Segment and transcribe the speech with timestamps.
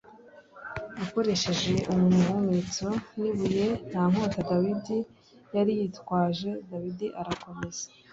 [1.03, 2.87] akoresheje umuhumetso
[3.19, 4.97] n ibuye Nta nkota Dawidi
[5.55, 7.83] yari yitwaje b Dawidi arakomeza